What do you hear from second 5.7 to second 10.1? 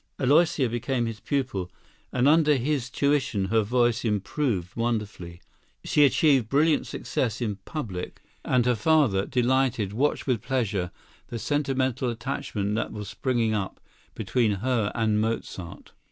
She achieved brilliant success in public, and her father, delighted,